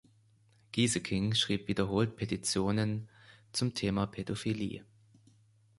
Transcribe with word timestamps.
Gieseking 0.71 1.35
schrieb 1.35 1.67
wiederholt 1.67 2.15
Petitionen 2.15 3.07
zum 3.51 3.75
Thema 3.75 4.07
Pädophilie. 4.07 4.83